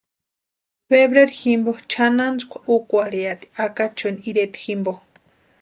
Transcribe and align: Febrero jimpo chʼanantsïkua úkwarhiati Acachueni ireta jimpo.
Febrero 0.87 1.31
jimpo 1.41 1.71
chʼanantsïkua 1.91 2.59
úkwarhiati 2.75 3.45
Acachueni 3.63 4.21
ireta 4.29 4.57
jimpo. 4.65 4.91